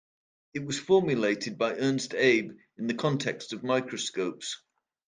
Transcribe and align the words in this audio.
It 0.55 0.65
was 0.65 0.79
formulated 0.79 1.59
by 1.59 1.75
Ernst 1.77 2.15
Abbe 2.15 2.49
in 2.79 2.87
the 2.87 2.95
context 2.95 3.53
of 3.53 3.61
microscopes. 3.63 4.57